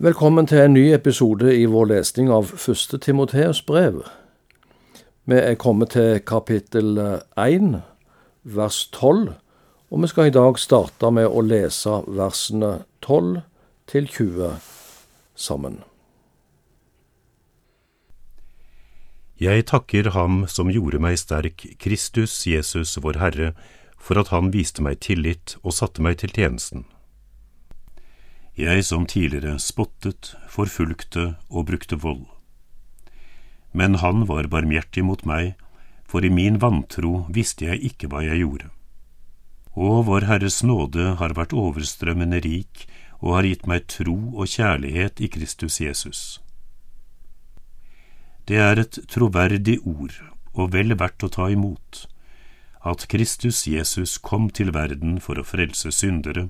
Velkommen 0.00 0.46
til 0.48 0.62
en 0.64 0.72
ny 0.72 0.86
episode 0.94 1.50
i 1.52 1.66
vår 1.68 1.90
lesning 1.90 2.30
av 2.32 2.54
første 2.56 2.96
Timoteus 3.04 3.58
brev. 3.60 3.98
Vi 5.28 5.36
er 5.36 5.58
kommet 5.60 5.90
til 5.92 6.22
kapittel 6.24 6.96
1, 7.36 7.66
vers 8.48 8.78
12, 8.96 9.34
og 9.92 10.00
vi 10.00 10.08
skal 10.08 10.30
i 10.30 10.32
dag 10.32 10.56
starte 10.56 11.10
med 11.12 11.28
å 11.28 11.42
lese 11.44 11.98
versene 12.08 12.70
12 13.04 13.42
til 13.92 14.08
20 14.08 14.54
sammen. 15.36 15.76
Jeg 19.36 19.66
takker 19.68 20.14
Ham 20.14 20.46
som 20.48 20.72
gjorde 20.72 21.02
meg 21.04 21.18
sterk, 21.20 21.66
Kristus 21.76 22.38
Jesus 22.48 22.96
vår 22.96 23.20
Herre, 23.20 23.52
for 24.00 24.16
at 24.16 24.32
Han 24.32 24.48
viste 24.56 24.80
meg 24.80 25.04
tillit 25.04 25.58
og 25.60 25.76
satte 25.76 26.00
meg 26.00 26.22
til 26.24 26.32
tjenesten 26.32 26.88
jeg 28.58 28.84
som 28.84 29.06
tidligere 29.06 29.58
spottet, 29.58 30.34
forfulgte 30.48 31.36
og 31.48 31.68
brukte 31.70 31.98
vold. 32.00 32.26
Men 33.72 34.00
han 34.02 34.26
var 34.26 34.50
barmhjertig 34.50 35.04
mot 35.06 35.22
meg, 35.24 35.54
for 36.04 36.24
i 36.26 36.30
min 36.30 36.58
vantro 36.58 37.26
visste 37.30 37.68
jeg 37.68 37.92
ikke 37.92 38.10
hva 38.10 38.24
jeg 38.26 38.42
gjorde. 38.42 38.70
Og 39.78 40.06
Vår 40.08 40.26
Herres 40.26 40.62
nåde 40.66 41.14
har 41.20 41.36
vært 41.38 41.54
overstrømmende 41.54 42.42
rik 42.42 42.86
og 43.20 43.36
har 43.38 43.46
gitt 43.46 43.66
meg 43.70 43.86
tro 43.86 44.16
og 44.34 44.50
kjærlighet 44.50 45.22
i 45.22 45.28
Kristus 45.30 45.78
Jesus. 45.80 46.40
Det 48.50 48.58
er 48.58 48.80
et 48.82 48.98
troverdig 49.06 49.78
ord 49.86 50.16
og 50.58 50.72
vel 50.74 50.96
verdt 50.98 51.22
å 51.22 51.30
ta 51.30 51.46
imot, 51.52 52.06
at 52.82 53.06
Kristus 53.12 53.66
Jesus 53.68 54.16
kom 54.18 54.48
til 54.50 54.72
verden 54.74 55.20
for 55.22 55.38
å 55.38 55.46
frelse 55.46 55.92
syndere, 55.94 56.48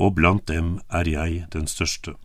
og 0.00 0.16
blant 0.16 0.48
dem 0.48 0.78
er 0.88 1.08
jeg 1.08 1.44
den 1.52 1.68
største. 1.68 2.16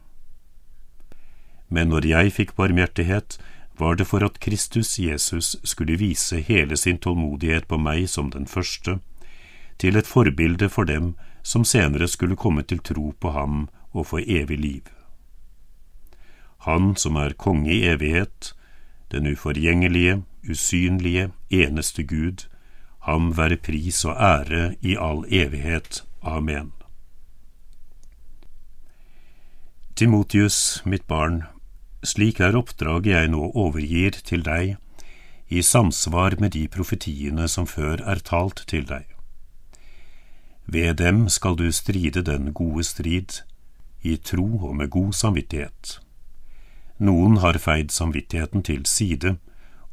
Men 1.70 1.92
når 1.92 2.08
jeg 2.08 2.32
fikk 2.32 2.56
barmhjertighet, 2.56 3.38
var 3.78 3.96
det 4.00 4.08
for 4.08 4.24
at 4.24 4.40
Kristus 4.40 4.96
Jesus 5.00 5.56
skulle 5.64 5.98
vise 6.00 6.40
hele 6.40 6.78
sin 6.78 6.98
tålmodighet 6.98 7.68
på 7.68 7.78
meg 7.78 8.08
som 8.10 8.32
den 8.32 8.48
første, 8.48 9.00
til 9.78 10.00
et 10.00 10.08
forbilde 10.08 10.70
for 10.72 10.88
dem 10.88 11.16
som 11.44 11.66
senere 11.68 12.08
skulle 12.08 12.40
komme 12.40 12.64
til 12.64 12.80
tro 12.80 13.12
på 13.20 13.34
ham 13.36 13.68
og 13.92 14.08
få 14.14 14.24
evig 14.24 14.60
liv. 14.60 14.86
Han 16.64 16.96
som 16.96 17.20
er 17.20 17.36
konge 17.38 17.74
i 17.74 17.84
evighet, 17.86 18.54
den 19.12 19.28
uforgjengelige, 19.28 20.24
usynlige, 20.50 21.30
eneste 21.50 22.04
Gud, 22.04 22.48
ham 23.06 23.36
være 23.38 23.58
pris 23.58 24.06
og 24.06 24.16
ære 24.16 24.76
i 24.82 24.96
all 24.96 25.26
evighet. 25.30 26.04
Amen. 26.24 26.75
Timotius, 29.96 30.82
mitt 30.84 31.06
barn, 31.08 31.46
slik 32.04 32.42
er 32.44 32.58
oppdraget 32.60 33.14
jeg 33.14 33.30
nå 33.32 33.46
overgir 33.56 34.18
til 34.28 34.42
deg, 34.44 34.74
i 35.48 35.62
samsvar 35.64 36.36
med 36.44 36.52
de 36.52 36.66
profetiene 36.68 37.48
som 37.48 37.64
før 37.64 38.04
er 38.04 38.20
talt 38.20 38.66
til 38.68 38.84
deg. 38.90 39.06
Ved 40.68 41.00
dem 41.00 41.30
skal 41.32 41.56
du 41.56 41.70
stride 41.72 42.26
den 42.28 42.52
gode 42.52 42.84
strid, 42.84 43.40
i 44.04 44.18
tro 44.18 44.50
og 44.68 44.76
med 44.82 44.92
god 44.92 45.16
samvittighet. 45.16 46.02
Noen 47.00 47.40
har 47.40 47.56
feid 47.56 47.96
samvittigheten 47.96 48.68
til 48.68 48.84
side, 48.84 49.38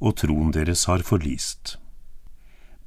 og 0.02 0.18
troen 0.18 0.50
deres 0.50 0.88
har 0.90 1.06
forlist. 1.06 1.76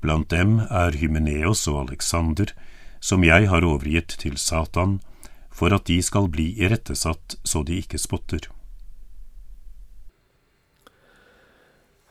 Blant 0.03 0.35
dem 0.35 0.59
er 0.67 0.99
Hymeneos 0.99 1.63
og 1.71 1.85
Alexander, 1.87 2.51
som 2.99 3.23
jeg 3.23 3.47
har 3.47 3.63
overgitt 3.63 4.19
til 4.19 4.35
Satan, 4.35 4.99
for 5.55 5.71
at 5.75 5.87
de 5.87 6.01
skal 6.03 6.27
bli 6.31 6.49
irettesatt 6.59 7.37
så 7.47 7.63
de 7.63 7.79
ikke 7.79 7.99
spotter. 8.01 8.49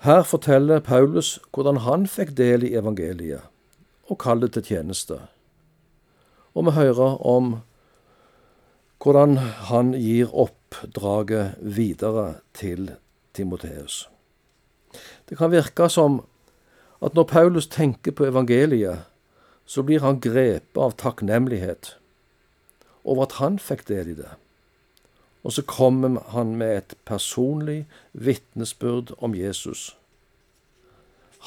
Her 0.05 0.25
forteller 0.29 0.81
Paulus 0.85 1.39
hvordan 1.53 1.83
han 1.85 2.09
fikk 2.09 2.35
del 2.41 2.65
i 2.65 2.75
evangeliet 2.77 3.45
og 4.09 4.19
kallet 4.21 4.53
til 4.57 4.67
tjeneste, 4.69 5.17
og 6.53 6.69
vi 6.69 6.75
hører 6.77 7.17
om 7.25 7.55
hvordan 9.05 9.37
han 9.69 9.93
gir 9.97 10.29
oppdraget 10.33 11.57
videre 11.61 12.27
til 12.57 12.95
Timoteus. 13.37 14.05
Det 15.29 15.37
kan 15.41 15.53
virke 15.53 15.89
som 15.93 16.23
at 17.05 17.17
når 17.17 17.29
Paulus 17.29 17.67
tenker 17.69 18.13
på 18.13 18.29
evangeliet, 18.29 19.05
så 19.67 19.83
blir 19.83 20.05
han 20.05 20.21
grepet 20.21 20.81
av 20.81 20.97
takknemlighet 21.01 21.95
over 23.05 23.29
at 23.29 23.39
han 23.41 23.59
fikk 23.59 23.87
del 23.89 24.15
i 24.15 24.19
det. 24.19 24.33
Og 25.45 25.53
så 25.53 25.63
kommer 25.69 26.21
han 26.33 26.57
med 26.57 26.77
et 26.77 26.95
personlig 27.05 27.85
vitnesbyrd 28.13 29.13
om 29.19 29.35
Jesus. 29.37 29.97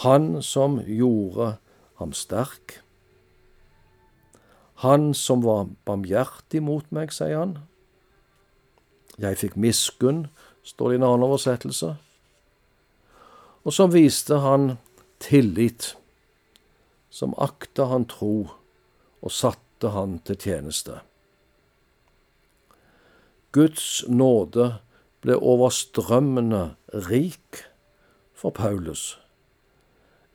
Han 0.06 0.44
som 0.46 0.80
gjorde 0.86 1.56
ham 1.98 2.14
sterk. 2.14 2.82
Han 4.86 5.14
som 5.14 5.42
var 5.42 5.72
barmhjertig 5.86 6.62
mot 6.62 6.86
meg, 6.94 7.10
sier 7.10 7.40
han. 7.40 7.56
Jeg 9.18 9.40
fikk 9.42 9.56
miskunn, 9.58 10.28
står 10.62 10.92
det 10.92 11.00
i 11.00 11.02
en 11.02 11.08
annen 11.08 11.26
oversettelse. 11.26 11.96
Og 13.66 13.74
så 13.74 13.88
viste 13.90 14.38
han 14.46 14.76
tillit, 15.20 15.96
som 17.10 17.34
akta 17.42 17.88
han 17.90 18.06
tro 18.06 18.36
og 19.26 19.34
satte 19.34 19.90
han 19.96 20.20
til 20.28 20.38
tjeneste. 20.38 21.02
Guds 23.58 24.04
nåde 24.08 24.76
ble 25.26 25.34
overstrømmende 25.42 26.76
rik 26.94 27.64
for 28.38 28.54
Paulus. 28.54 29.20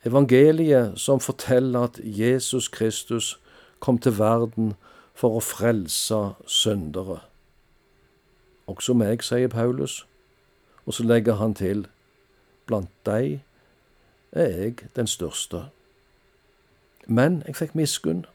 Evangeliet 0.04 0.98
som 0.98 1.20
forteller 1.20 1.80
at 1.80 2.00
Jesus 2.02 2.68
Kristus 2.68 3.38
kom 3.78 3.98
til 3.98 4.18
verden 4.18 4.72
for 5.14 5.38
å 5.38 5.44
frelse 5.44 6.18
syndere. 6.50 7.20
Også 8.66 8.96
meg, 8.98 9.22
sier 9.22 9.52
Paulus, 9.54 10.00
og 10.82 10.98
så 10.98 11.06
legger 11.06 11.38
han 11.38 11.54
til, 11.54 11.86
blant 12.66 12.90
deg 13.06 13.38
er 14.32 14.50
jeg 14.50 14.90
den 14.98 15.06
største. 15.06 15.68
Men 17.06 17.44
jeg 17.46 17.60
fikk 17.62 17.78
miskunn. 17.78 18.26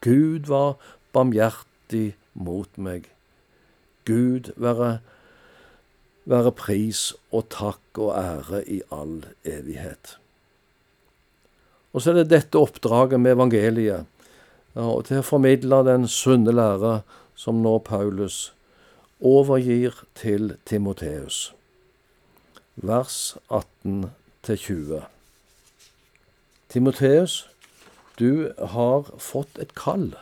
Gud 0.00 0.48
var 0.48 0.80
barmhjertig 1.12 2.14
mot 2.34 2.78
meg. 2.78 3.08
Gud 4.08 4.52
være, 4.56 4.98
være 6.24 6.52
pris 6.52 7.12
og 7.30 7.46
takk 7.54 8.00
og 8.02 8.14
ære 8.18 8.62
i 8.66 8.80
all 8.90 9.22
evighet. 9.44 10.16
Og 11.92 12.02
så 12.02 12.10
er 12.10 12.22
det 12.22 12.30
dette 12.32 12.58
oppdraget 12.58 13.20
med 13.20 13.36
evangeliet, 13.36 14.08
og 14.74 15.04
til 15.04 15.20
å 15.20 15.26
formidle 15.26 15.82
den 15.84 16.08
sunne 16.08 16.54
lære 16.54 17.02
som 17.36 17.60
nå 17.60 17.76
Paulus 17.84 18.54
overgir 19.20 20.00
til 20.16 20.56
Timoteus. 20.66 21.52
Vers 22.76 23.36
18 23.50 24.10
20. 24.42 25.02
Timoteus, 26.72 27.48
du 28.18 28.52
har 28.58 29.12
fått 29.20 29.58
et 29.60 29.74
kall. 29.76 30.14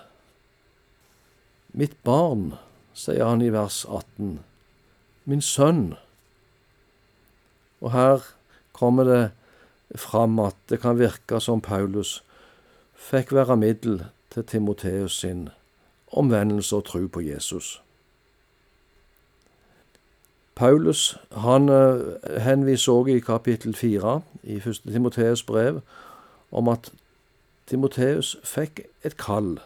Mitt 1.73 2.03
barn, 2.05 2.55
sier 2.95 3.25
han 3.25 3.43
i 3.43 3.53
vers 3.55 3.85
18. 3.85 4.41
Min 5.25 5.43
sønn. 5.45 5.95
Og 7.81 7.93
her 7.93 8.25
kommer 8.73 9.05
det 9.05 9.31
fram 9.95 10.39
at 10.43 10.57
det 10.69 10.81
kan 10.83 10.99
virke 10.99 11.41
som 11.41 11.63
Paulus 11.63 12.21
fikk 13.01 13.33
være 13.35 13.57
middel 13.57 14.03
til 14.31 14.45
Timoteus 14.45 15.21
sin 15.23 15.49
omvendelse 16.13 16.77
og 16.77 16.85
tro 16.85 17.07
på 17.07 17.21
Jesus. 17.21 17.83
Paulus 20.55 21.17
han 21.33 21.69
eh, 21.69 22.41
henviser 22.43 22.93
også 22.93 23.15
i 23.15 23.19
kapittel 23.19 23.75
4 23.75 24.21
i 24.43 24.59
1. 24.59 24.83
Timoteus 24.93 25.43
brev 25.43 25.81
om 26.53 26.69
at 26.69 26.93
Timoteus 27.67 28.37
fikk 28.45 28.83
et 29.05 29.17
kall 29.17 29.61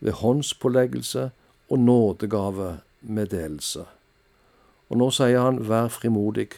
ved 0.00 0.12
håndspåleggelse 0.20 1.30
og 1.68 1.78
nådegave 1.78 2.78
meddelelse. 3.00 3.84
Og 4.88 5.00
nå 5.00 5.10
sier 5.12 5.42
han 5.44 5.60
vær 5.68 5.90
frimodig, 5.92 6.48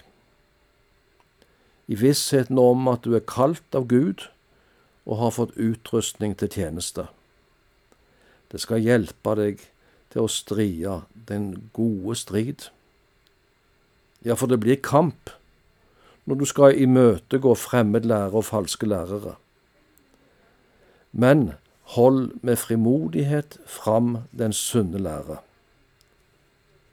i 1.91 1.97
vissheten 1.99 2.59
om 2.63 2.87
at 2.89 3.03
du 3.03 3.17
er 3.19 3.27
kalt 3.27 3.75
av 3.75 3.89
Gud 3.91 4.29
og 5.09 5.19
har 5.19 5.33
fått 5.35 5.57
utrustning 5.59 6.37
til 6.39 6.53
tjeneste. 6.55 7.09
Det 8.53 8.61
skal 8.63 8.85
hjelpe 8.85 9.35
deg 9.39 9.65
til 10.13 10.23
å 10.23 10.31
stride 10.31 11.01
den 11.27 11.71
gode 11.75 12.15
strid. 12.19 12.69
Ja, 14.23 14.37
for 14.39 14.47
det 14.47 14.61
blir 14.63 14.79
kamp 14.79 15.35
når 16.31 16.39
du 16.39 16.47
skal 16.47 16.79
imøtegå 16.79 17.57
fremmed 17.59 18.07
lære 18.07 18.39
og 18.39 18.47
falske 18.47 18.87
lærere. 18.87 19.35
Men 21.11 21.55
hold 21.95 22.31
med 22.43 22.57
frimodighet 22.57 23.59
fram 23.67 24.19
den 24.39 24.53
sunne 24.53 24.99
lære. 24.99 25.41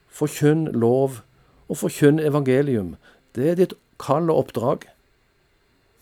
Forkynn 0.07 0.67
lov 0.73 1.19
og 1.69 1.77
forkynn 1.77 2.19
evangelium. 2.19 2.95
Det 3.35 3.49
er 3.49 3.59
ditt 3.59 3.73
kall 4.01 4.31
og 4.33 4.45
oppdrag, 4.45 4.87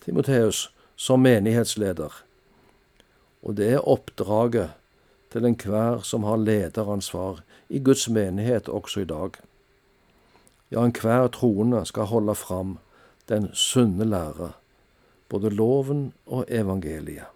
Timoteus, 0.05 0.69
som 0.95 1.19
menighetsleder. 1.19 2.13
Og 3.43 3.57
det 3.57 3.73
er 3.73 3.87
oppdraget 3.87 4.71
til 5.31 5.45
enhver 5.45 6.05
som 6.07 6.23
har 6.23 6.39
lederansvar 6.39 7.41
i 7.69 7.81
Guds 7.83 8.07
menighet 8.09 8.69
også 8.69 9.03
i 9.03 9.09
dag. 9.09 9.35
Ja, 10.71 10.85
enhver 10.85 11.27
troende 11.27 11.83
skal 11.85 12.07
holde 12.07 12.35
fram 12.35 12.77
den 13.29 13.49
sunne 13.53 14.05
lære, 14.05 14.53
både 15.29 15.49
loven 15.49 16.13
og 16.25 16.45
evangeliet, 16.47 17.27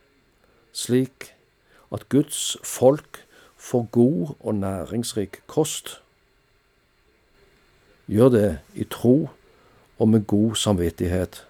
slik 0.71 1.33
at 1.93 2.09
Guds 2.09 2.57
folk 2.63 3.25
får 3.57 3.87
god 3.91 4.35
og 4.39 4.55
næringsrik 4.55 5.41
kost. 5.47 6.01
Gjør 8.07 8.29
det 8.29 8.59
i 8.73 8.83
tro 8.83 9.29
og 9.99 10.09
med 10.09 10.27
god 10.27 10.55
samvittighet 10.55 11.45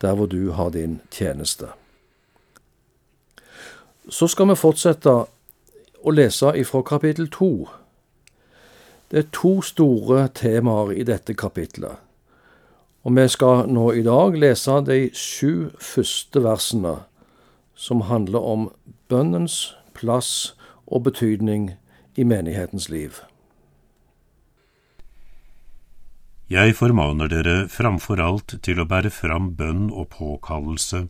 der 0.00 0.14
hvor 0.14 0.26
du 0.26 0.50
har 0.50 0.68
din 0.68 1.00
tjeneste. 1.10 1.66
Så 4.08 4.26
skal 4.26 4.48
vi 4.50 4.58
fortsette 4.58 5.12
å 6.02 6.10
lese 6.10 6.50
ifra 6.58 6.82
kapittel 6.82 7.28
to. 7.30 7.68
Det 9.10 9.18
er 9.18 9.30
to 9.32 9.60
store 9.62 10.26
temaer 10.34 10.90
i 10.96 11.04
dette 11.06 11.36
kapitlet, 11.38 12.00
og 13.04 13.16
vi 13.16 13.28
skal 13.28 13.68
nå 13.70 13.90
i 13.92 14.02
dag 14.02 14.34
lese 14.40 14.80
de 14.86 14.98
sju 15.14 15.70
første 15.78 16.42
versene, 16.42 16.96
som 17.74 18.06
handler 18.08 18.40
om 18.40 18.70
bønnens 19.08 19.74
plass 19.94 20.54
og 20.86 21.04
betydning 21.08 21.72
i 22.16 22.24
menighetens 22.24 22.88
liv. 22.92 23.22
Jeg 26.52 26.74
formaner 26.76 27.30
dere 27.32 27.54
framfor 27.72 28.20
alt 28.20 28.58
til 28.66 28.82
å 28.82 28.84
bære 28.88 29.08
fram 29.14 29.54
bønn 29.56 29.86
og 29.88 30.10
påkallelse, 30.12 31.06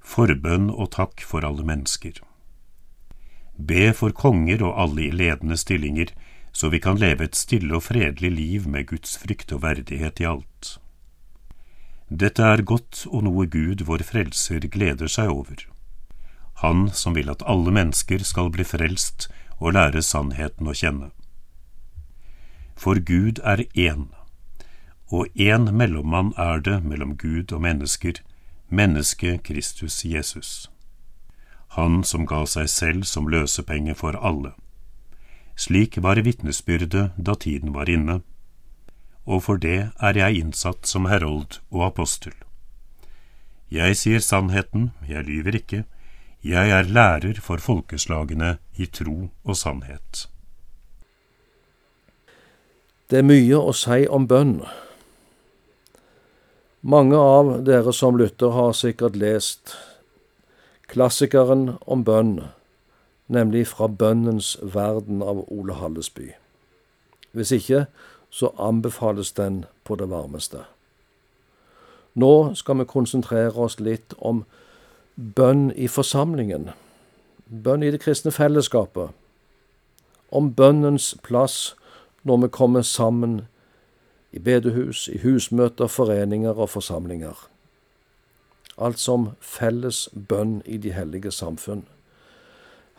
forbønn 0.00 0.70
og 0.70 0.94
takk 0.96 1.20
for 1.20 1.44
alle 1.44 1.66
mennesker. 1.66 2.22
Be 3.58 3.92
for 3.92 4.14
konger 4.16 4.62
og 4.64 4.78
alle 4.80 5.08
i 5.08 5.12
ledende 5.12 5.58
stillinger, 5.60 6.14
så 6.52 6.70
vi 6.72 6.80
kan 6.80 6.96
leve 6.96 7.26
et 7.28 7.36
stille 7.36 7.74
og 7.76 7.84
fredelig 7.90 8.30
liv 8.32 8.68
med 8.70 8.88
Guds 8.88 9.18
frykt 9.20 9.52
og 9.52 9.60
verdighet 9.66 10.22
i 10.22 10.28
alt. 10.30 10.78
Dette 12.08 12.40
er 12.40 12.64
godt 12.64 13.04
og 13.10 13.26
noe 13.26 13.44
Gud, 13.44 13.84
vår 13.84 14.06
Frelser, 14.08 14.64
gleder 14.72 15.12
seg 15.12 15.28
over. 15.28 15.66
Han 16.62 16.88
som 16.90 17.14
vil 17.14 17.30
at 17.30 17.42
alle 17.46 17.70
mennesker 17.70 18.24
skal 18.26 18.50
bli 18.50 18.66
frelst 18.66 19.28
og 19.58 19.74
lære 19.78 20.02
sannheten 20.02 20.66
å 20.66 20.74
kjenne. 20.74 21.10
For 22.78 22.98
Gud 22.98 23.38
er 23.42 23.64
én 23.74 24.08
og 25.10 25.26
én 25.34 25.72
mellommann 25.72 26.32
er 26.36 26.60
det 26.60 26.84
mellom 26.84 27.16
Gud 27.16 27.52
og 27.52 27.62
mennesker, 27.64 28.20
mennesket 28.68 29.42
Kristus 29.42 30.04
Jesus. 30.04 30.70
Han 31.76 32.04
som 32.04 32.26
ga 32.26 32.44
seg 32.46 32.68
selv 32.68 33.04
som 33.08 33.28
løsepenge 33.28 33.94
for 33.94 34.16
alle. 34.16 34.52
Slik 35.56 35.96
var 36.02 36.20
vitnesbyrdet 36.20 37.12
da 37.16 37.34
tiden 37.34 37.72
var 37.74 37.88
inne, 37.88 38.20
og 39.24 39.42
for 39.42 39.56
det 39.56 39.90
er 40.00 40.16
jeg 40.16 40.42
innsatt 40.42 40.86
som 40.86 41.08
herold 41.08 41.60
og 41.70 41.88
apostel. 41.88 42.32
Jeg 43.70 43.96
sier 43.96 44.20
sannheten, 44.20 44.92
jeg 45.08 45.24
lyver 45.24 45.56
ikke, 45.56 45.84
jeg 46.44 46.70
er 46.70 46.82
lærer 46.82 47.40
for 47.42 47.58
folkeslagene 47.58 48.58
i 48.76 48.86
tro 48.86 49.28
og 49.44 49.56
sannhet. 49.56 50.28
Det 53.10 53.18
er 53.18 53.26
mye 53.26 53.58
å 53.58 53.72
si 53.74 54.04
om 54.06 54.28
bønn. 54.28 54.60
Mange 56.80 57.18
av 57.18 57.64
dere 57.66 57.92
som 57.92 58.18
lytter, 58.20 58.52
har 58.54 58.76
sikkert 58.76 59.16
lest 59.18 59.74
klassikeren 60.86 61.78
om 61.86 62.04
bønn, 62.04 62.44
nemlig 63.26 63.66
Fra 63.68 63.88
bønnens 63.88 64.56
verden 64.62 65.22
av 65.22 65.42
Ole 65.50 65.74
Hallesby. 65.74 66.30
Hvis 67.32 67.52
ikke, 67.52 67.86
så 68.30 68.52
anbefales 68.58 69.32
den 69.32 69.64
på 69.84 69.96
det 69.96 70.08
varmeste. 70.08 70.62
Nå 72.14 72.54
skal 72.54 72.78
vi 72.78 72.84
konsentrere 72.84 73.56
oss 73.56 73.80
litt 73.80 74.14
om 74.18 74.44
bønn 74.44 74.67
i 75.18 75.88
forsamlingen, 75.88 76.70
bønn 77.46 77.82
i 77.82 77.90
det 77.90 78.00
kristne 78.00 78.30
fellesskapet, 78.30 79.10
om 80.30 80.54
bønnens 80.54 81.16
plass 81.22 81.74
når 82.22 82.36
vi 82.36 82.48
kommer 82.48 82.82
sammen 82.82 83.40
i 84.32 84.38
bedehus, 84.38 85.08
i 85.08 85.18
husmøter, 85.18 85.86
foreninger 85.86 86.54
og 86.54 86.68
forsamlinger. 86.70 87.48
Alt 88.78 88.98
som 88.98 89.30
felles 89.40 90.08
bønn 90.28 90.62
i 90.64 90.76
de 90.76 90.92
hellige 90.92 91.30
samfunn. 91.30 91.86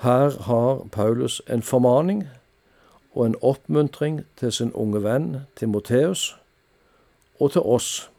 Her 0.04 0.36
har 0.44 0.88
Paulus 0.92 1.42
en 1.48 1.62
formaning 1.62 2.28
og 3.14 3.26
en 3.26 3.36
oppmuntring 3.42 4.26
til 4.38 4.52
sin 4.52 4.74
unge 4.74 5.04
venn 5.04 5.46
Timoteus 5.56 6.36
og 7.40 7.52
til 7.52 7.62
oss. 7.62 8.10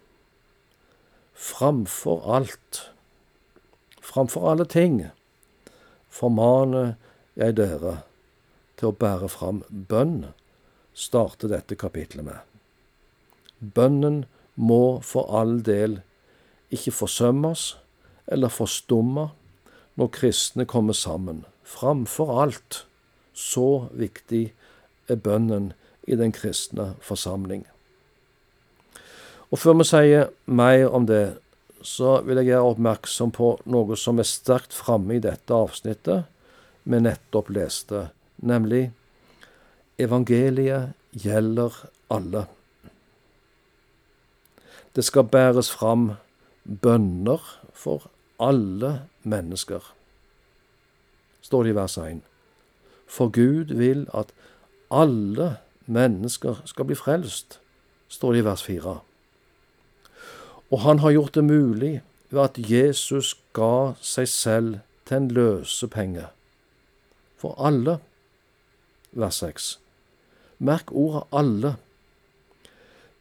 Framfor 1.34 2.34
alt, 2.34 2.92
framfor 4.00 4.50
alle 4.50 4.66
ting, 4.68 5.02
formaner 6.10 6.94
jeg 7.38 7.56
dere 7.60 8.00
til 8.80 8.90
å 8.90 8.96
bære 8.96 9.28
fram 9.30 9.62
bønn, 9.70 10.30
starter 10.94 11.52
dette 11.52 11.78
kapitlet 11.78 12.26
med. 12.26 12.38
Bønnen 13.60 14.24
må 14.56 15.00
for 15.04 15.28
all 15.36 15.60
del 15.64 16.00
ikke 16.72 16.94
forsømmes 16.94 17.74
eller 18.30 18.52
forstumme 18.52 19.30
når 20.00 20.12
kristne 20.16 20.66
kommer 20.68 20.96
sammen. 20.96 21.44
Framfor 21.64 22.32
alt, 22.42 22.84
så 23.34 23.86
viktig 23.92 24.50
er 25.08 25.20
bønnen 25.20 25.72
i 26.08 26.16
den 26.16 26.32
kristne 26.32 26.94
forsamling. 27.04 27.64
Og 29.50 29.58
Før 29.58 29.80
vi 29.80 29.86
sier 29.86 30.28
mer 30.46 30.88
om 30.94 31.06
det, 31.06 31.38
så 31.82 32.20
vil 32.26 32.40
jeg 32.40 32.50
gjøre 32.50 32.74
oppmerksom 32.74 33.32
på 33.34 33.54
noe 33.72 33.96
som 33.98 34.20
er 34.20 34.28
sterkt 34.28 34.76
framme 34.76 35.16
i 35.16 35.22
dette 35.24 35.54
avsnittet 35.54 36.28
vi 36.90 37.00
nettopp 37.00 37.50
leste, 37.52 38.08
nemlig 38.42 38.90
evangeliet 40.00 40.94
gjelder 41.12 41.76
alle. 42.10 42.46
Det 44.96 45.04
skal 45.06 45.28
bæres 45.30 45.70
fram 45.70 46.14
bønner 46.64 47.42
for 47.72 48.08
alle 48.40 49.06
mennesker, 49.22 49.84
står 51.42 51.64
det 51.64 51.74
i 51.74 51.78
vers 51.78 51.98
1. 51.98 52.22
For 53.10 53.30
Gud 53.34 53.74
vil 53.74 54.06
at 54.14 54.32
alle 54.90 55.56
mennesker 55.86 56.62
skal 56.64 56.88
bli 56.88 56.98
frelst, 56.98 57.60
står 58.08 58.32
det 58.32 58.42
i 58.42 58.48
vers 58.48 58.62
4. 58.66 58.98
Og 60.70 60.80
han 60.80 60.98
har 60.98 61.10
gjort 61.10 61.34
det 61.34 61.44
mulig 61.44 62.02
ved 62.30 62.42
at 62.42 62.58
Jesus 62.70 63.34
ga 63.52 63.94
seg 64.00 64.28
selv 64.28 64.78
til 65.08 65.16
en 65.16 65.30
løsepenge 65.34 66.28
for 67.40 67.56
alle. 67.58 67.98
Vers 69.12 69.40
6. 69.42 69.78
Merk 70.58 70.92
ordet 70.92 71.24
alle. 71.32 71.74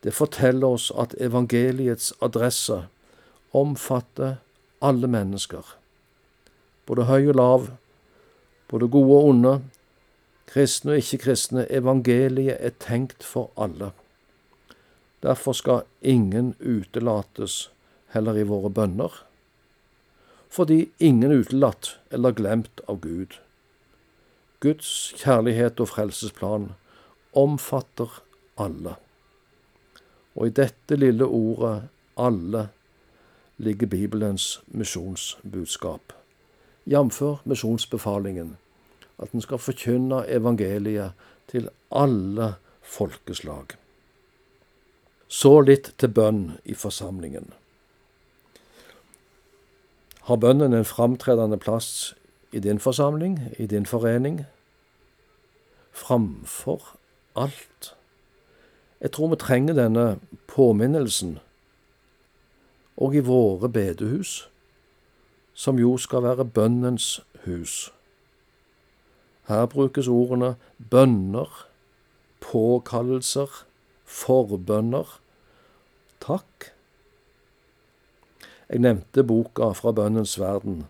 Det 0.03 0.13
forteller 0.13 0.67
oss 0.67 0.91
at 0.95 1.15
evangeliets 1.19 2.13
adresse 2.21 2.83
omfatter 3.53 4.35
alle 4.81 5.07
mennesker, 5.07 5.63
både 6.85 7.07
høy 7.09 7.27
og 7.33 7.35
lav, 7.35 7.67
både 8.67 8.87
gode 8.87 9.17
og 9.17 9.31
onde, 9.33 9.53
kristne 10.47 10.91
og 10.91 11.01
ikke-kristne. 11.01 11.65
Evangeliet 11.71 12.57
er 12.59 12.77
tenkt 12.79 13.25
for 13.25 13.51
alle. 13.57 13.91
Derfor 15.23 15.53
skal 15.53 15.81
ingen 16.01 16.53
utelates 16.59 17.71
heller 18.13 18.37
i 18.37 18.47
våre 18.47 18.69
bønner, 18.69 19.11
fordi 20.49 20.89
ingen 20.99 21.31
utelatt 21.31 21.97
eller 22.11 22.31
glemt 22.31 22.81
av 22.87 23.01
Gud. 23.03 23.35
Guds 24.59 25.13
kjærlighet 25.19 25.79
og 25.79 25.91
frelsesplan 25.91 26.71
omfatter 27.37 28.21
alle. 28.59 28.95
Og 30.35 30.47
i 30.47 30.55
dette 30.55 30.95
lille 30.95 31.25
ordet 31.25 31.89
'alle' 32.17 32.67
ligger 33.57 33.87
Bibelens 33.87 34.61
misjonsbudskap, 34.67 36.13
jf. 36.85 37.21
misjonsbefalingen, 37.43 38.57
at 39.19 39.31
en 39.31 39.41
skal 39.41 39.57
forkynne 39.57 40.23
evangeliet 40.27 41.11
til 41.47 41.69
alle 41.91 42.53
folkeslag. 42.81 43.75
Så 45.29 45.59
litt 45.61 45.91
til 46.01 46.09
bønn 46.09 46.57
i 46.65 46.73
forsamlingen. 46.73 47.51
Har 50.25 50.41
bønnen 50.41 50.73
en 50.73 50.85
framtredende 50.85 51.57
plass 51.61 52.15
i 52.51 52.59
din 52.59 52.81
forsamling, 52.81 53.37
i 53.57 53.65
din 53.69 53.85
forening? 53.85 54.45
Framfor 55.93 56.95
alt 57.35 57.93
Jeg 59.01 59.11
tror 59.11 59.29
vi 59.31 59.35
trenger 59.39 59.73
denne 59.73 60.19
påminnelsen 60.47 61.37
og 62.99 63.15
i 63.15 63.21
våre 63.23 63.69
bedehus, 63.69 64.49
som 65.53 65.79
jo 65.79 65.93
skal 65.97 66.25
være 66.25 66.45
bønnens 66.45 67.21
hus. 67.45 67.93
Her 69.47 69.65
brukes 69.65 70.07
ordene 70.07 70.55
bønner, 70.91 71.47
påkallelser, 72.43 73.63
forbønner, 74.09 75.07
takk. 76.23 76.71
Jeg 78.69 78.81
nevnte 78.85 79.25
boka 79.25 79.71
Fra 79.77 79.93
bønnens 79.93 80.35
verden 80.41 80.83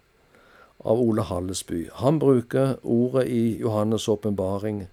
av 0.80 1.00
Ole 1.00 1.26
Hallesby. 1.28 1.88
Han 2.00 2.20
bruker 2.20 2.78
ordet 2.84 3.28
i 3.28 3.60
Johannes' 3.62 4.08
åpenbaring, 4.12 4.88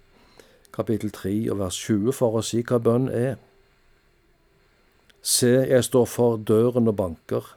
kapittel 0.75 1.11
3 1.11 1.35
og 1.51 1.61
vers 1.63 1.79
20, 1.87 2.11
for 2.15 2.37
å 2.37 2.43
si 2.43 2.61
hva 2.67 2.79
bønn 2.83 3.07
er. 3.11 3.37
Se, 5.23 5.51
jeg 5.67 5.83
står 5.87 6.07
for 6.11 6.37
døren 6.37 6.87
og 6.91 6.99
banker. 6.99 7.53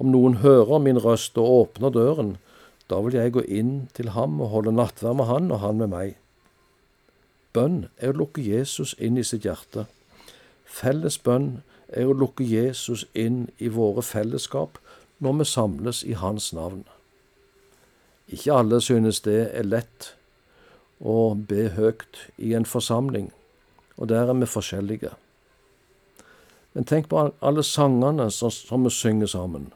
Om 0.00 0.12
noen 0.12 0.40
hører 0.44 0.80
min 0.80 1.00
røst 1.00 1.36
og 1.40 1.52
åpner 1.56 1.92
døren, 1.92 2.36
da 2.88 3.00
vil 3.04 3.16
jeg 3.16 3.36
gå 3.36 3.44
inn 3.48 3.74
til 3.96 4.12
ham 4.16 4.40
og 4.40 4.52
holde 4.54 4.72
nattverd 4.76 5.20
med 5.20 5.28
han 5.28 5.52
og 5.52 5.60
han 5.64 5.80
med 5.80 5.92
meg. 5.92 6.19
Bønn 7.52 7.88
er 7.98 8.12
å 8.12 8.20
lukke 8.20 8.42
Jesus 8.44 8.94
inn 8.98 9.18
i 9.18 9.26
sitt 9.26 9.46
hjerte. 9.46 9.86
Felles 10.70 11.18
bønn 11.18 11.62
er 11.90 12.06
å 12.06 12.14
lukke 12.14 12.46
Jesus 12.46 13.04
inn 13.14 13.48
i 13.58 13.70
våre 13.74 14.04
fellesskap 14.06 14.78
når 15.18 15.40
vi 15.40 15.46
samles 15.50 16.02
i 16.06 16.14
Hans 16.14 16.52
navn. 16.56 16.84
Ikke 18.30 18.54
alle 18.54 18.78
synes 18.80 19.20
det 19.26 19.40
er 19.50 19.66
lett 19.66 20.12
å 21.00 21.34
be 21.34 21.66
høyt 21.74 22.28
i 22.38 22.54
en 22.54 22.68
forsamling, 22.68 23.30
og 23.98 24.12
der 24.12 24.30
er 24.30 24.38
vi 24.38 24.46
forskjellige. 24.46 25.10
Men 26.72 26.86
tenk 26.86 27.08
på 27.10 27.24
alle 27.40 27.64
sangene 27.66 28.28
som, 28.30 28.84
vi 28.84 28.94
synger 28.94 29.26
sammen. 29.26 29.72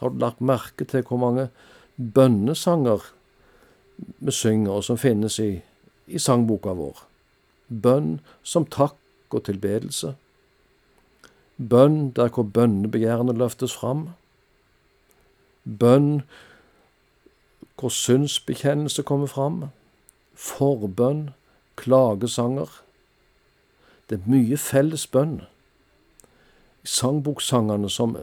Har 0.00 0.10
du 0.10 0.18
lagt 0.18 0.40
merke 0.42 0.84
til 0.84 1.04
hvor 1.06 1.20
mange 1.22 1.48
bønnesanger 1.96 3.06
vi 4.18 4.34
synger, 4.34 4.80
og 4.80 4.84
som 4.84 4.98
finnes 4.98 5.38
i, 5.38 5.52
i 6.10 6.18
sangboka 6.18 6.74
vår? 6.74 7.11
Bønn 7.82 8.20
som 8.42 8.66
takk 8.66 8.98
og 9.30 9.44
tilbedelse. 9.44 10.14
Bønn 11.56 12.10
der 12.16 12.28
hvor 12.28 12.42
bønnebegjærene 12.42 13.32
løftes 13.32 13.74
fram. 13.74 14.08
Bønn 15.64 16.22
hvor 17.78 17.88
synsbekjennelse 17.88 19.02
kommer 19.02 19.26
fram. 19.26 19.62
Forbønn, 20.34 21.30
klagesanger. 21.76 22.82
Det 24.10 24.20
er 24.20 24.30
mye 24.30 24.56
felles 24.60 25.06
bønn 25.06 25.40
sangboksangene 26.84 27.90
som 27.90 28.16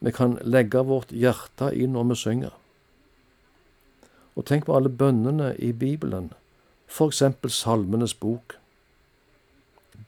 vi 0.00 0.12
kan 0.12 0.38
legge 0.42 0.82
vårt 0.86 1.12
hjerte 1.12 1.72
i 1.74 1.86
når 1.86 2.10
vi 2.10 2.16
synger. 2.16 2.54
Og 4.38 4.46
tenk 4.46 4.68
på 4.68 4.76
alle 4.76 4.90
bønnene 4.90 5.54
i 5.58 5.72
Bibelen, 5.72 6.30
for 6.86 7.10
eksempel 7.10 7.50
Salmenes 7.50 8.14
bok. 8.14 8.57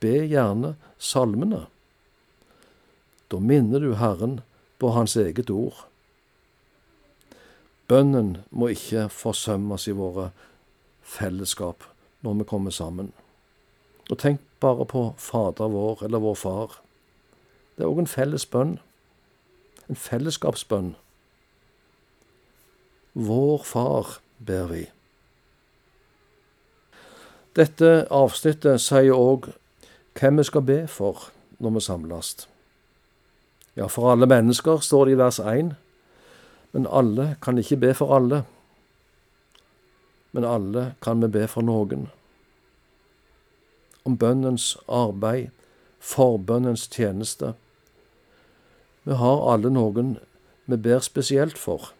Be 0.00 0.25
gjerne 0.26 0.75
salmene. 0.99 1.66
Da 3.30 3.38
minner 3.38 3.80
du 3.80 3.95
Herren 4.00 4.40
på 4.78 4.90
Hans 4.97 5.16
eget 5.16 5.50
ord. 5.50 5.87
Bønnen 7.90 8.37
må 8.50 8.71
ikke 8.73 9.09
forsømmes 9.11 9.88
i 9.90 9.97
våre 9.99 10.30
fellesskap 11.02 11.85
når 12.23 12.40
vi 12.40 12.47
kommer 12.52 12.75
sammen. 12.75 13.11
Og 14.11 14.19
tenk 14.19 14.40
bare 14.61 14.87
på 14.87 15.02
Fader 15.19 15.71
vår 15.73 16.04
eller 16.07 16.23
vår 16.23 16.38
Far. 16.38 16.78
Det 17.76 17.85
er 17.85 17.90
òg 17.90 18.02
en 18.02 18.11
felles 18.11 18.47
bønn. 18.47 18.78
En 19.88 19.99
fellesskapsbønn. 19.99 20.95
Vår 23.14 23.62
Far, 23.66 24.19
ber 24.38 24.66
vi. 24.71 24.85
Dette 27.59 28.04
avsnittet 28.14 28.83
sier 28.83 29.16
òg 29.16 29.50
hvem 30.19 30.38
vi 30.38 30.45
skal 30.45 30.62
be 30.62 30.87
for 30.88 31.31
når 31.59 31.71
vi 31.71 31.81
samles. 31.81 32.49
Ja, 33.76 33.87
for 33.87 34.12
alle 34.12 34.26
mennesker, 34.26 34.79
står 34.79 35.05
det 35.05 35.12
i 35.12 35.19
vers 35.19 35.38
1, 35.38 35.75
men 36.73 36.87
alle 36.90 37.37
kan 37.43 37.59
ikke 37.59 37.76
be 37.76 37.95
for 37.95 38.14
alle. 38.17 38.45
Men 40.33 40.45
alle 40.45 40.95
kan 41.02 41.23
vi 41.23 41.29
be 41.29 41.47
for 41.49 41.62
noen. 41.62 42.09
Om 44.05 44.19
bønnens 44.19 44.76
arbeid, 44.88 45.49
forbønnens 45.99 46.88
tjeneste, 46.88 47.55
vi 49.05 49.17
har 49.17 49.47
alle 49.52 49.71
noen 49.71 50.19
vi 50.67 50.76
ber 50.76 50.99
spesielt 50.99 51.59
for. 51.59 51.93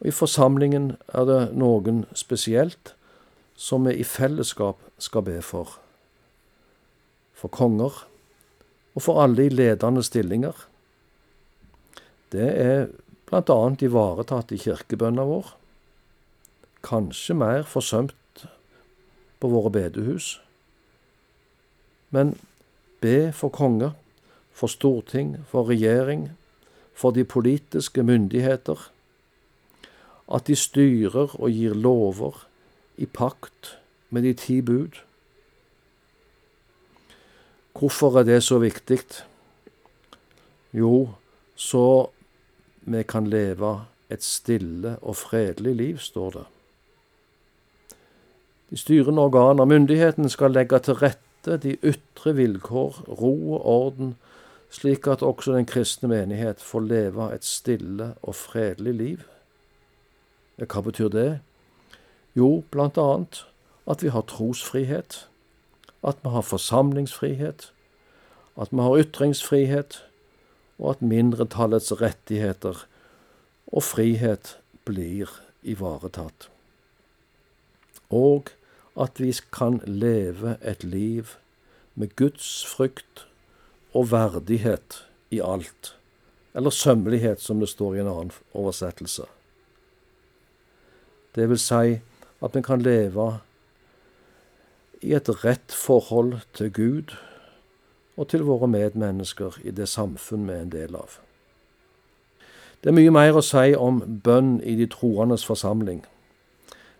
Og 0.00 0.06
I 0.06 0.10
forsamlingen 0.10 0.96
er 1.08 1.24
det 1.28 1.40
noen 1.56 2.04
spesielt 2.14 2.94
som 3.56 3.86
vi 3.86 3.94
i 4.00 4.04
fellesskap 4.04 4.80
skal 4.98 5.22
be 5.22 5.40
for. 5.44 5.78
For 7.40 7.48
konger 7.48 8.02
og 8.94 9.04
for 9.04 9.22
alle 9.22 9.46
i 9.46 9.52
ledende 9.52 10.02
stillinger. 10.04 10.66
Det 12.30 12.50
er 12.50 12.90
annet 13.32 13.82
ivaretatt 13.86 14.52
i 14.52 14.58
kirkebønna 14.60 15.24
vår. 15.24 15.54
Kanskje 16.84 17.36
mer 17.38 17.64
forsømt 17.64 18.44
på 19.40 19.48
våre 19.48 19.70
bedehus. 19.72 20.34
Men 22.10 22.34
be 23.00 23.30
for 23.32 23.54
konger 23.54 23.94
for 24.60 24.68
storting, 24.68 25.38
for 25.48 25.68
regjering, 25.68 26.30
for 26.94 27.10
de 27.16 27.24
politiske 27.24 28.02
myndigheter, 28.02 28.90
at 30.30 30.46
de 30.46 30.56
styrer 30.56 31.32
og 31.40 31.48
gir 31.50 31.74
lover 31.74 32.44
i 33.00 33.06
pakt 33.06 33.78
med 34.10 34.26
de 34.28 34.34
ti 34.36 34.60
bud. 34.60 35.00
Hvorfor 37.78 38.18
er 38.18 38.26
det 38.28 38.42
så 38.42 38.58
viktig? 38.58 39.00
Jo, 40.72 41.10
så 41.56 42.10
vi 42.80 43.02
kan 43.02 43.26
leve 43.26 43.74
et 44.10 44.24
stille 44.24 44.96
og 45.02 45.16
fredelig 45.16 45.74
liv, 45.74 45.98
står 45.98 46.30
det. 46.30 46.46
De 48.70 48.76
styrende 48.76 49.22
organer, 49.22 49.64
myndigheten, 49.64 50.28
skal 50.28 50.50
legge 50.54 50.78
til 50.78 50.94
rette 50.94 51.56
de 51.62 51.76
ytre 51.82 52.34
vilkår, 52.34 53.04
ro 53.08 53.34
og 53.54 53.66
orden 53.66 54.16
slik 54.70 55.06
at 55.06 55.22
også 55.22 55.52
den 55.52 55.66
kristne 55.66 56.08
menighet 56.08 56.62
får 56.62 56.80
leve 56.80 57.34
et 57.34 57.44
stille 57.44 58.14
og 58.22 58.34
fredelig 58.34 58.94
liv. 58.94 59.22
Hva 60.60 60.82
betyr 60.84 61.08
det? 61.10 61.30
Jo, 62.36 62.62
blant 62.70 62.98
annet 63.00 63.44
at 63.90 64.04
vi 64.04 64.12
har 64.14 64.22
trosfrihet, 64.30 65.26
at 66.06 66.16
vi 66.22 66.28
har 66.28 66.46
forsamlingsfrihet, 66.46 67.72
at 68.60 68.68
vi 68.72 68.80
har 68.80 68.98
ytringsfrihet, 68.98 70.04
og 70.78 70.90
at 70.90 71.02
mindretallets 71.02 71.92
rettigheter 72.00 72.86
og 73.72 73.82
frihet 73.84 74.56
blir 74.88 75.28
ivaretatt. 75.62 76.48
Og 78.10 78.50
at 79.00 79.20
vi 79.20 79.32
kan 79.52 79.80
leve 79.86 80.56
et 80.64 80.84
liv 80.84 81.36
med 81.94 82.16
Guds 82.16 82.66
frykt 82.66 83.26
og 83.94 84.10
verdighet 84.10 85.04
i 85.30 85.40
alt, 85.44 85.96
eller 86.54 86.70
sømmelighet, 86.70 87.40
som 87.40 87.60
det 87.60 87.68
står 87.68 87.94
i 87.94 88.00
en 88.00 88.10
annen 88.10 88.32
oversettelse. 88.54 89.28
Det 91.34 91.46
vil 91.48 91.60
si 91.60 92.00
at 92.40 92.56
vi 92.56 92.62
kan 92.62 92.82
leve 92.82 93.38
i 95.00 95.14
et 95.16 95.28
rett 95.44 95.72
forhold 95.72 96.40
til 96.56 96.72
Gud 96.72 97.16
og 98.16 98.28
til 98.28 98.44
våre 98.44 98.68
medmennesker 98.68 99.58
i 99.64 99.72
det 99.72 99.88
samfunn 99.88 100.46
vi 100.48 100.54
er 100.54 100.64
en 100.66 100.72
del 100.72 100.96
av. 100.96 101.18
Det 102.80 102.90
er 102.90 102.96
mye 102.96 103.12
mer 103.12 103.36
å 103.36 103.44
si 103.44 103.74
om 103.76 104.00
bønn 104.24 104.58
i 104.64 104.76
de 104.76 104.88
troendes 104.90 105.44
forsamling. 105.44 106.02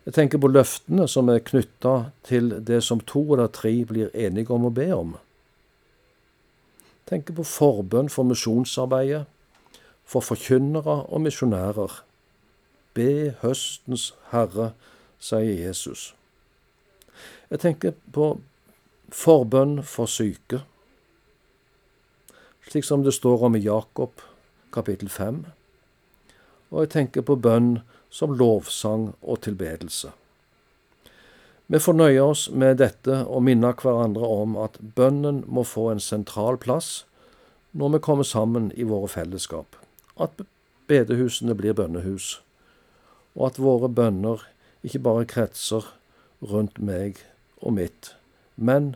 Jeg 0.04 0.16
tenker 0.16 0.40
på 0.40 0.49
løftene 0.49 1.07
som 1.09 1.28
er 1.28 1.45
knytta 1.45 2.12
til 2.25 2.54
det 2.64 2.83
som 2.85 3.00
to 3.04 3.25
eller 3.35 3.52
tre 3.52 3.73
blir 3.85 4.12
enige 4.16 4.52
om 4.52 4.69
å 4.69 4.73
be 4.75 4.88
om 4.97 5.19
tenker 7.11 7.35
på 7.35 7.47
forbønn 7.47 8.11
for 8.12 8.28
misjonsarbeidet, 8.28 9.25
for 10.07 10.23
forkynnere 10.23 11.02
og 11.11 11.25
misjonærer. 11.26 12.00
Be 12.95 13.35
høstens 13.42 14.11
Herre, 14.30 14.73
sier 15.19 15.66
Jesus. 15.66 16.11
Jeg 17.50 17.59
tenker 17.64 17.95
på 18.14 18.26
forbønn 19.11 19.80
for 19.83 20.07
syke, 20.07 20.61
slik 22.71 22.87
som 22.87 23.02
det 23.02 23.16
står 23.16 23.42
om 23.49 23.57
i 23.59 23.62
Jakob 23.64 24.23
kapittel 24.71 25.11
5. 25.11 25.40
Og 26.71 26.85
jeg 26.85 26.90
tenker 26.92 27.25
på 27.26 27.35
bønn 27.35 27.80
som 28.07 28.37
lovsang 28.38 29.09
og 29.21 29.40
tilbedelse. 29.47 30.12
Vi 31.66 31.78
får 31.83 31.97
nøye 31.99 32.23
oss 32.23 32.45
med 32.54 32.78
dette 32.78 33.19
og 33.26 33.42
minne 33.47 33.73
hverandre 33.83 34.30
om 34.30 34.54
at 34.59 34.78
bønnen 34.95 35.42
må 35.50 35.66
få 35.66 35.88
en 35.90 36.02
sentral 36.02 36.59
plass 36.59 37.00
når 37.75 37.97
vi 37.97 38.02
kommer 38.07 38.26
sammen 38.26 38.71
i 38.78 38.87
våre 38.87 39.11
fellesskap, 39.11 39.75
at 40.19 40.38
bedehusene 40.90 41.59
blir 41.59 41.75
bønnehus, 41.75 42.40
og 43.35 43.50
at 43.50 43.61
våre 43.62 43.90
bønner 43.90 44.47
ikke 44.87 45.02
bare 45.02 45.26
kretser 45.30 45.90
rundt 46.42 46.78
meg 46.78 47.19
og 47.61 47.76
mitt, 47.76 48.14
men 48.57 48.95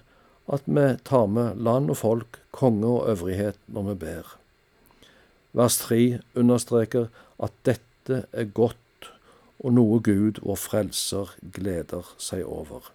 at 0.53 0.67
vi 0.67 0.87
tar 1.05 1.27
med 1.27 1.57
land 1.57 1.91
og 1.91 1.97
folk, 1.97 2.41
konge 2.53 2.87
og 2.87 3.11
øvrighet 3.11 3.59
når 3.67 3.83
vi 3.83 3.95
ber. 3.95 4.35
Vers 5.53 5.79
3 5.79 6.21
understreker 6.35 7.07
at 7.43 7.53
dette 7.65 8.25
er 8.33 8.45
godt 8.45 8.79
og 9.65 9.73
noe 9.73 10.01
Gud, 10.05 10.41
vår 10.43 10.59
frelser, 10.61 11.31
gleder 11.55 12.11
seg 12.21 12.45
over. 12.45 12.91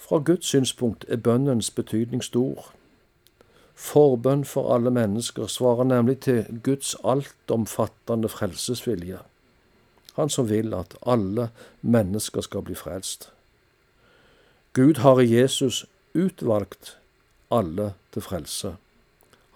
Fra 0.00 0.18
Guds 0.24 0.46
synspunkt 0.46 1.04
er 1.08 1.20
bønnens 1.20 1.70
betydning 1.70 2.24
stor. 2.24 2.70
Forbønn 3.76 4.44
for 4.48 4.72
alle 4.74 4.90
mennesker 4.90 5.50
svarer 5.52 5.84
nemlig 5.84 6.20
til 6.24 6.60
Guds 6.64 6.94
altomfattende 7.04 8.28
frelsesvilje, 8.32 9.18
Han 10.16 10.30
som 10.30 10.48
vil 10.48 10.74
at 10.74 10.96
alle 11.06 11.50
mennesker 11.82 12.40
skal 12.40 12.62
bli 12.62 12.74
frelst. 12.74 13.32
Gud 14.76 14.98
har 15.00 15.20
i 15.20 15.30
Jesus 15.30 15.86
utvalgt 16.14 16.98
alle 17.50 17.94
til 18.12 18.22
frelse. 18.22 18.74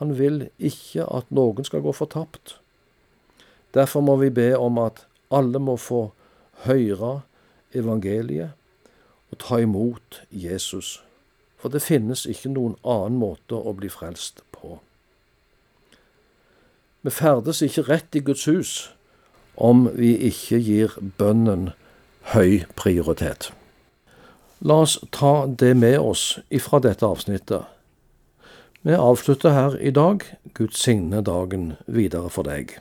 Han 0.00 0.14
vil 0.18 0.46
ikke 0.56 1.04
at 1.04 1.28
noen 1.28 1.66
skal 1.68 1.82
gå 1.84 1.92
fortapt. 1.92 2.54
Derfor 3.76 4.00
må 4.00 4.16
vi 4.16 4.30
be 4.32 4.54
om 4.56 4.78
at 4.80 5.04
alle 5.30 5.60
må 5.60 5.76
få 5.76 6.06
høre 6.64 7.20
evangeliet 7.76 8.56
og 9.30 9.38
ta 9.44 9.60
imot 9.60 10.22
Jesus. 10.32 11.02
For 11.60 11.68
det 11.68 11.84
finnes 11.84 12.24
ikke 12.24 12.54
noen 12.56 12.78
annen 12.80 13.20
måte 13.20 13.60
å 13.60 13.76
bli 13.76 13.92
frelst 13.92 14.40
på. 14.56 14.78
Vi 17.04 17.12
ferdes 17.12 17.60
ikke 17.60 17.88
rett 17.92 18.16
i 18.16 18.24
Guds 18.24 18.48
hus 18.48 18.74
om 19.60 19.84
vi 19.92 20.14
ikke 20.32 20.64
gir 20.64 20.96
bønnen 21.20 21.74
høy 22.32 22.64
prioritet. 22.72 23.52
La 24.60 24.82
oss 24.84 24.98
ta 25.10 25.46
det 25.46 25.74
med 25.74 25.98
oss 25.98 26.38
ifra 26.52 26.82
dette 26.84 27.06
avsnittet. 27.06 27.64
Vi 28.84 28.92
avslutter 28.92 29.56
her 29.56 29.76
i 29.80 29.90
dag. 29.90 30.24
Gud 30.54 30.76
signe 30.76 31.22
dagen 31.24 31.74
videre 31.86 32.28
for 32.32 32.44
deg. 32.44 32.76